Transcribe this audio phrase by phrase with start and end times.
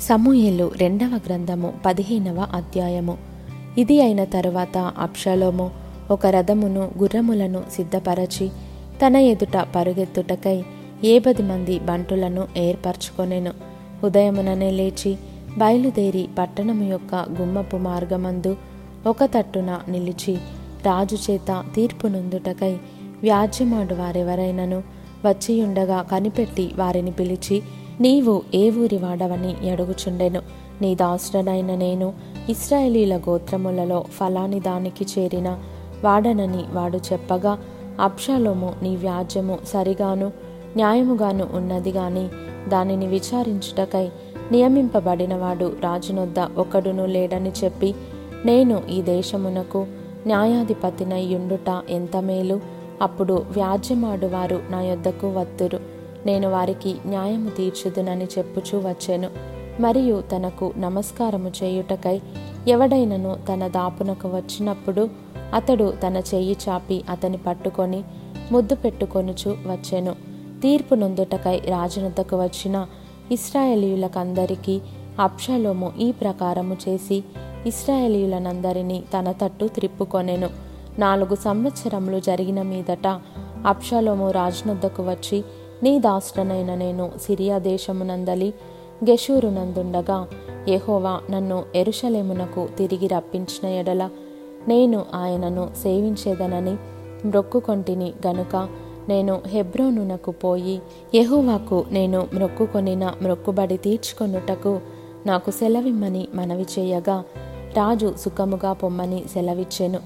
[0.00, 3.18] సమూహేలు రెండవ గ్రంథము పదిహేనవ అధ్యాయము.
[3.78, 5.70] ఇది అయిన తరువాత అప్షలోము
[6.10, 8.48] ఒక రథమును గుర్రములను సిద్ధపరచి
[9.06, 10.64] తన ఎదుట పరుగెత్తుటకై
[11.04, 13.52] ఏబది మంది బంటులను ఏర్పరచుకొనెను.
[14.04, 15.16] ఉదయముననే లేచి
[15.58, 18.56] బయలుదేరి పట్టణము యొక్క గుమ్మపు మార్గమందు
[19.06, 20.34] ఒక తట్టున నిలిచి
[20.86, 22.72] రాజు చేత తీర్పు నొందుటకై
[23.22, 24.82] వ్యాజ్యమాడు వారెవరైనను
[25.24, 27.62] వచ్చియుండగా కనిపెట్టి వారిని పిలిచి
[28.00, 30.42] నీవు ఏ ఊరి వాడవని అడుగుచుండెను.
[30.80, 32.12] నీ దాసుడనైన నేను
[32.48, 35.58] ఇస్రాయేలీల గోత్రములలో ఫలాని దానికి చేరిన
[36.04, 37.58] వాడనని వాడు చెప్పగా
[38.00, 40.32] అప్షలోము నీ వ్యాజ్యము సరిగాను
[40.76, 42.28] న్యాయముగాను ఉన్నది గాని
[42.68, 44.08] దానిని విచారించుటకై
[44.52, 47.94] నియమింపబడినవాడు రాజునొద్ద ఒకడును లేడని చెప్పి
[48.44, 49.86] నేను ఈ దేశమునకు
[50.26, 52.60] న్యాయాధిపతినయ్యుండుట ఎంత మేలు?
[53.02, 55.95] అప్పుడు వ్యాజ్యమాడువారు నా యొద్దకు వత్తురు.
[56.26, 59.30] నేను వారికి న్యాయము తీర్చుదునని చెప్పుచూ వచ్చాను.
[59.80, 62.20] మరియు తనకు నమస్కారము చేయుటకై
[62.68, 65.08] ఎవడైనను తన దాపునకు వచ్చినప్పుడు
[65.54, 68.04] అతడు తన చెయ్యి చాపి అతని పట్టుకొని
[68.52, 70.12] ముద్దు పెట్టుకొనుచు వచ్చాను.
[70.62, 72.86] తీర్పు నొందుటకై రాజునద్దకు వచ్చిన
[73.32, 74.80] ఇస్రాయేలీయులకందరికీ
[75.20, 77.24] అప్షలోము ఈ ప్రకారము చేసి
[77.66, 80.50] ఇస్రాయేలీయులనందరినీ తన తట్టు త్రిప్పుకొనెను
[80.98, 83.20] నాలుగు సంవత్సరములు జరిగిన మీదట
[83.66, 85.44] అప్షలోము రాజునొద్దకు వచ్చి
[85.82, 88.54] నీ దాసుడనైన నేను సిరియా దేశమునందలి
[89.10, 90.28] గెషూరునందుండగా
[90.68, 94.10] యహోవా నన్ను ఎరుషలేమునకు తిరిగి రప్పించిన ఎడల
[94.68, 96.76] నేను ఆయనను సేవించేదనని
[97.28, 98.68] మ్రొక్కుకొంటిని గనుక
[99.08, 100.82] నేను హెబ్రోనునకు పోయి
[101.14, 104.80] యహోవాకు నేను మ్రొక్కుకొనిన మ్రొక్కుబడి తీర్చుకొనుటకు
[105.26, 107.24] నాకు సెలవిమ్మని మనవి చేయగా
[107.76, 109.98] రాజు సుఖముగా పొమ్మని సెలవిచ్చెను.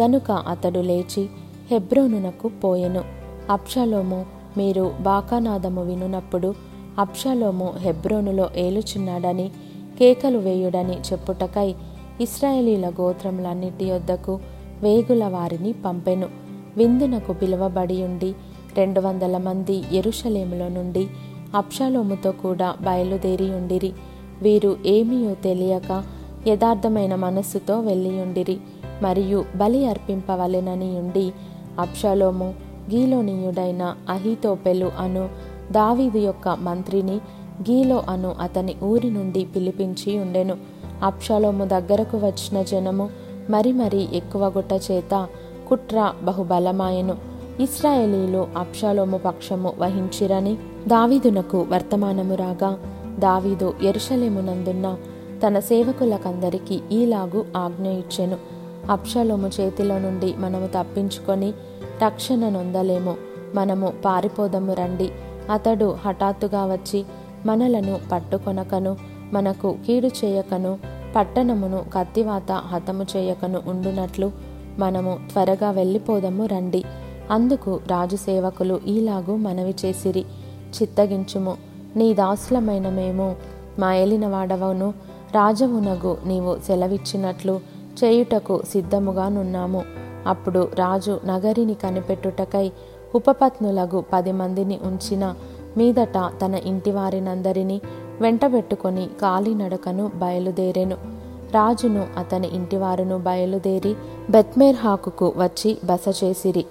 [0.00, 1.28] గనుక అతడు లేచి
[1.70, 3.04] హెబ్రోనునకు పోయెను.
[3.50, 6.54] అప్షలోము మీరు బాకానాదము వినునప్పుడు
[6.98, 9.48] అప్షాలోము హెబ్రోనులో ఏలుచున్నాడని
[9.98, 11.74] కేకలు వేయుడని చెప్పుటకై
[12.20, 14.40] ఇస్రాయేలీల గోత్రములన్నిటి యొద్దకు
[14.82, 16.28] వేగుల వారిని పంపెను.
[16.76, 18.34] విందునకు పిలువబడి ఉండి
[18.76, 21.06] రెండు వందల మంది ఎరుషలేములో నుండి
[21.54, 23.92] అప్షాలోముతో కూడా బయలుదేరి ఉండిరి.
[24.42, 26.04] వీరు ఏమీయో తెలియక
[26.48, 28.58] యథార్థమైన మనస్సుతో వెళ్ళియుండిరి
[29.02, 31.32] మరియు బలి అర్పింపవలెనని ఉండి
[31.80, 32.54] అప్షాలోము
[32.92, 35.28] గీలోనీయుడైన అహితోపెలు అను
[35.72, 37.16] దావీదు యొక్క మంత్రిని
[37.60, 40.56] గీలో అను అతని ఊరి నుండి పిలిపించి ఉండెను.
[41.02, 43.10] అప్షలోము దగ్గరకు వచ్చిన జనము
[43.50, 45.28] మరి మరి ఎక్కువ గుట్ట చేత
[45.68, 47.16] కుట్ర బహుబలమాయెను.
[47.60, 50.54] ఇస్రాయేలీలు అప్షలోము పక్షము వహించిరని
[50.88, 52.78] దావీదునకు వర్తమానము రాగా
[53.18, 54.96] దావీదు ఎరుషలేమునందున్న
[55.46, 58.53] తన సేవకులకందరికీ ఈలాగు ఆజ్ఞ ఇచ్చెను.
[58.90, 61.52] అప్షలోము చేతిలో నుండి మనము తప్పించుకొని
[62.04, 63.16] రక్షణ నొందలేము.
[63.54, 65.10] మనము పారిపోదము రండి.
[65.52, 67.04] అతడు హఠాత్తుగా వచ్చి
[67.46, 68.96] మనలను పట్టుకొనకను
[69.32, 70.78] మనకు కీడు చేయకను
[71.16, 74.32] పట్టణమును కత్తివాత హతము చేయకను ఉండునట్లు
[74.78, 76.84] మనము త్వరగా వెళ్ళిపోదము రండి.
[77.30, 80.24] అందుకు రాజు సేవకులు ఈలాగు మనవి చేసిరి.
[80.82, 81.56] చిత్తగించుము.
[81.96, 83.36] నీ దాసులమైన మేము
[83.78, 84.94] మా ఏలినవాడవను.
[85.34, 87.60] రాజవునగు నీవు సెలవిచ్చినట్లు
[88.04, 89.82] చేయుటకు సిద్ధముగానున్నాము
[90.26, 92.72] అప్పుడు రాజు నగరిని కనిపెట్టుటకై
[93.14, 95.34] ఉపపత్నులగు పది మందిని ఉంచిన
[95.76, 97.80] మీదట తన ఇంటివారినందరినీ
[98.20, 100.96] వెంటబెట్టుకొని కాలినడకను బయలుదేరెను.
[101.54, 103.94] రాజును అతని ఇంటివారును బయలుదేరి
[104.30, 106.64] బెత్మేర్హాకుకు వచ్చి బస చేసిరి.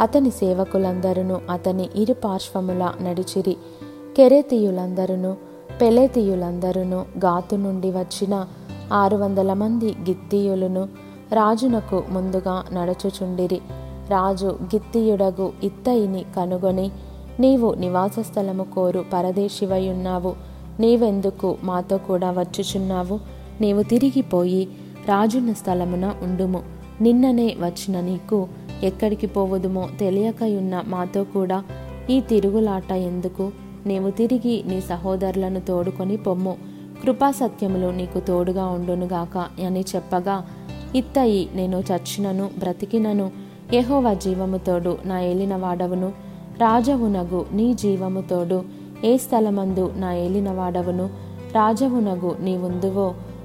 [0.00, 3.56] అతని సేవకులందరూ అతని ఇరు పార్శ్వముల నడిచిరి.
[4.16, 5.34] కెరేతీయులందరూ
[5.80, 6.82] పెలేతీయులందరూ
[7.26, 8.46] గాతు నుండి వచ్చిన
[8.92, 10.88] ఆరు వందల మంది గిత్తీయులను
[11.32, 13.60] రాజునకు ముందుగా నడుచుచుండిరి.
[14.08, 16.90] రాజు గిత్తియుడగు ఇత్తయిని కనుగొని
[17.40, 20.34] నీవు నివాస స్థలము కోరు పరదేశివయున్నావు.
[20.80, 23.20] నీవెందుకు మాతో కూడా వచ్చుచున్నావు?
[23.60, 24.64] నీవు తిరిగిపోయి
[25.08, 26.62] రాజున్న స్థలమున ఉండుము.
[27.00, 28.48] నిన్ననే వచ్చిన నీకు
[28.82, 31.64] ఎక్కడికి పోవుదుమో తెలియకయున్న మాతో కూడా
[32.10, 33.52] ఈ తిరుగులాట ఎందుకు?
[33.86, 36.69] నీవు తిరిగి నీ సహోదరులను తోడుకొని పొమ్ము.
[37.02, 40.46] కృపాసత్యములు నీకు తోడుగా ఉండునుగాక అని చెప్పగా
[40.94, 43.30] ఇత్తయి నేను చచ్చినను బ్రతికినను
[43.74, 46.08] యహోవ జీవముతోడు నా ఏలిన వాడవును
[46.58, 48.64] రాజవునగు నీ జీవముతోడు
[49.04, 51.06] ఏ స్థలమందు నా ఏలిన వాడవును
[51.54, 52.58] రాజవునగు నీ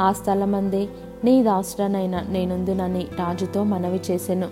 [0.00, 0.88] ఆ స్థలమందే
[1.24, 4.48] నీ దాసుడనైన నేనుందునని రాజుతో మనవి చేసెను.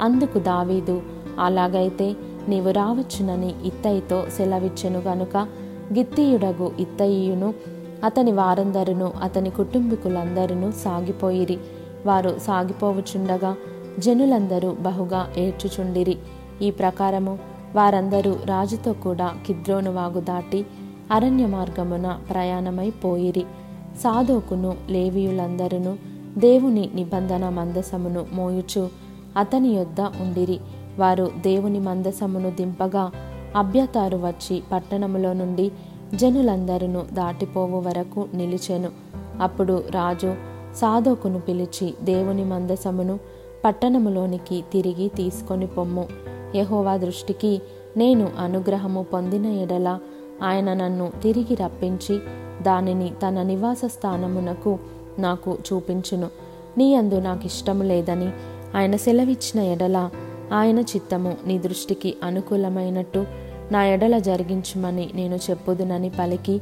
[0.00, 1.02] అందుకు దావీదు
[1.40, 2.16] అలాగైతే
[2.48, 5.36] నీవు రావచ్చునని ఇత్తయితో సెలవిచ్చెను గనుక
[5.94, 7.54] గిత్తీయుడగు ఇత్తయ్యును
[8.04, 11.58] అతని వారందరును అతని కుటుంబీకులందరూ సాగిపోయిరి.
[12.06, 13.56] వారు సాగిపోవుచుండగా
[13.98, 16.18] జనులందరూ బహుగా ఏడ్చుచుండిరి.
[16.62, 17.38] ఈ ప్రకారము
[17.74, 20.66] వారందరూ రాజుతో కూడా కిద్రోను వాగు దాటి
[21.12, 23.44] అరణ్య మార్గమున ప్రయాణమై పోయిరి.
[24.00, 25.96] సాధోకును లేవీయులందరూ
[26.38, 28.88] దేవుని నిబంధన మందసమును మోయుచు
[29.36, 30.60] అతని యొద్ద ఉండిరి.
[30.98, 33.10] వారు దేవుని మందసమును దింపగా
[33.56, 35.72] అభ్యతారు వచ్చి పట్టణములో నుండి
[36.14, 38.90] జనులందరూ దాటిపోవు వరకు నిలిచెను.
[39.40, 40.34] అప్పుడు రాజు
[40.76, 43.18] సాధోకును పిలిచి దేవుని మందసమును
[43.64, 46.08] పట్టణములోనికి తిరిగి తీసుకొని పొమ్ము.
[46.54, 47.62] యహోవా దృష్టికి
[47.96, 49.98] నేను అనుగ్రహము పొందిన ఎడల
[50.42, 52.20] ఆయన నన్ను తిరిగి రప్పించి
[52.62, 54.78] దానిని తన నివాస స్థానమునకు
[55.18, 56.28] నాకు చూపించును.
[56.78, 58.30] నీ అందు నాకు ఇష్టము లేదని
[58.76, 60.10] ఆయన సెలవిచ్చిన ఎడల
[60.52, 63.26] ఆయన చిత్తము నీ దృష్టికి అనుకూలమైనట్టు
[63.72, 66.60] నా ఎడల జరిగించుమని నేను చెప్పుదునని పలికి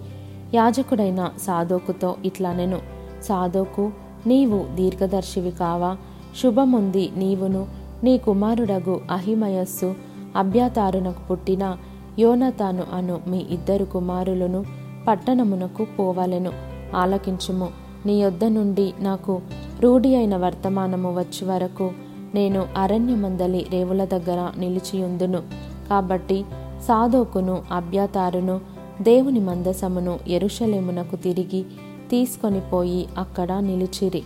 [0.55, 2.79] యాజకుడైన సాధోకుతో ఇట్లా నేను
[3.23, 3.91] సాధోకు
[4.27, 5.97] నీవు దీర్ఘదర్శివి కావా?
[6.43, 7.67] శుభముంది నీవును
[8.05, 9.95] నీ కుమారుడగు అహిమయస్సు
[10.37, 11.77] అభ్యాతారునకు పుట్టిన
[12.19, 14.65] యోనతాను అను మీ ఇద్దరు కుమారులను
[15.09, 16.53] పట్టణమునకు పోవలెను.
[16.97, 17.69] ఆలకించుము.
[18.07, 19.41] నీ యొద్ద నుండి నాకు
[19.81, 21.91] రూఢి అయిన వర్తమానము వచ్చి వరకు
[22.35, 25.43] నేను అరణ్యమందలి రేవుల దగ్గర నిలిచియుందును.
[25.91, 26.45] కాబట్టి
[26.89, 28.61] సాధోకును అభ్యతారును
[29.03, 31.65] దేవుని మందసమును ఎరుషలేమునకు తిరిగి
[32.11, 34.23] తీసుకొని పోయి అక్కడ నిలిచిరి.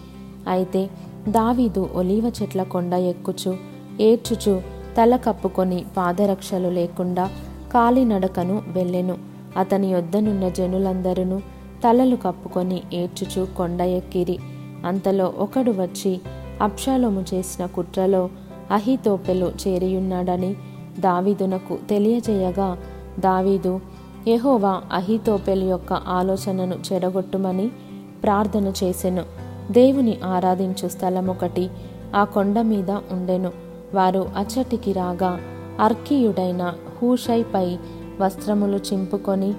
[0.48, 0.90] అయితే
[1.28, 3.56] దావీదు ఒలీవ చెట్ల కొండ ఎక్కుచు
[4.00, 4.62] ఏడ్చుచు
[4.98, 7.30] తల కప్పుకొని పాదరక్షలు లేకుండా
[7.74, 9.18] కాలినడకను వెళ్ళెను.
[9.56, 11.38] అతని యొద్దనున్న జనులందరూ
[11.84, 14.38] తలలు కప్పుకొని ఏడ్చుచు కొండ ఎక్కిరి.
[14.86, 16.20] అంతలో ఒకడు వచ్చి
[16.62, 18.30] అప్షాలోము చేసిన కుట్రలో
[18.70, 20.56] అహితోపెలు చేరియున్నాడని
[21.00, 22.78] దావీదునకు తెలియజేయగా
[23.18, 23.80] దావీదు
[24.28, 27.68] యహోవా అహితోపెల్ యొక్క ఆలోచనను చెడగొట్టుమని
[28.22, 29.24] ప్రార్థన చేసెను.
[29.70, 31.70] దేవుని ఆరాధించు స్థలమొకటి
[32.14, 33.50] ఆ కొండ మీద ఉండెను.
[33.94, 35.40] వారు అచ్చటికి రాగా
[35.80, 36.72] అర్కీయుడైన
[37.02, 37.76] హూషైపై
[38.20, 39.52] వస్త్రములు చింపుకొని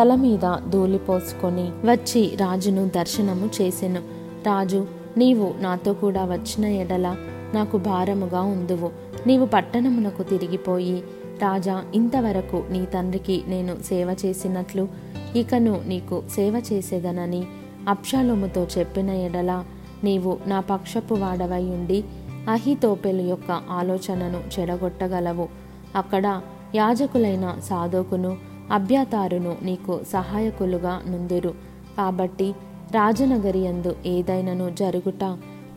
[0.00, 4.00] తల మీద ధూళిపోసుకొని వచ్చి రాజును దర్శనము చేసెను.
[4.46, 4.86] రాజు
[5.16, 7.16] నీవు నాతో కూడా వచ్చిన ఎడల
[7.54, 8.90] నాకు భారముగా ఉందువు.
[9.26, 11.00] నీవు పట్టణమునకు తిరిగిపోయి
[11.42, 14.88] రాజా ఇంతవరకు నీ తండ్రికి నేను సేవ చేసినట్లు
[15.36, 17.46] ఇకను నీకు సేవ చేసేదనని
[17.88, 19.64] అప్షాలోముతో చెప్పిన ఎడల
[20.04, 22.04] నీవు నా పక్షపు వాడవై ఉండి
[22.50, 25.48] అహితోపెలు యొక్క ఆలోచనను చెడగొట్టగలవు.
[25.96, 26.40] అక్కడ
[26.74, 28.36] యాజకులైన సాధోకును
[28.72, 31.54] అభ్యాతారును నీకు సహాయకులుగా నుందురు.
[31.96, 32.54] కాబట్టి
[32.92, 35.24] రాజనగరి యందు ఏదైనను జరుగుట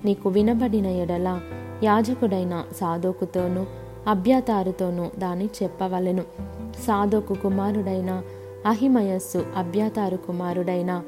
[0.05, 1.39] నీకు వినబడిన ఎడల
[1.83, 3.65] యాజకుడైన సాధోకుతోనూ
[4.07, 6.23] అభ్యతారుతోనూ దాన్ని చెప్పవలెను.
[6.87, 8.21] సాధోకు కుమారుడైన
[8.65, 11.03] అహిమయస్సు అభ్యతారు కుమారుడైన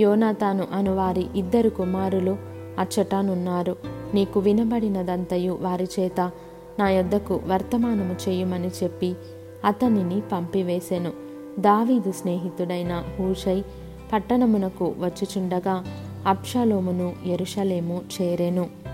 [0.00, 2.36] యోనాతాను అనువారి ఇద్దరు కుమారులు
[2.78, 3.76] అచ్చటానున్నారు.
[4.14, 6.30] నీకు వినబడినదంతయు వారి చేత
[6.78, 9.14] నా యొద్దకు వర్తమానము చేయుమని చెప్పి
[9.64, 11.12] అతనిని పంపివేశాను
[11.58, 13.64] దావీదు స్నేహితుడైన హూషై
[14.12, 15.84] పట్టణమునకు వచ్చుచుండగా
[16.26, 18.85] అప్షాలోమును ఎరుషలేము చేరెను.